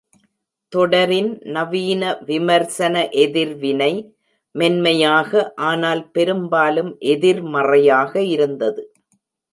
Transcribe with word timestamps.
தொடரின் 0.73 1.29
நவீன 1.47 2.03
விமர்சன 2.25 3.03
எதிர்வினை 3.23 3.91
மென்மையாக 4.55 5.31
ஆனால் 5.69 6.03
பெரும்பாலும் 6.11 6.91
எதிர்மறையாக 7.13 8.13
இருந்தது. 8.29 8.83